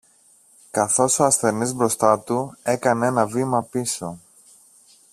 [0.71, 4.19] καθώς ο ασθενής μπροστά του έκανε ένα βήμα πίσω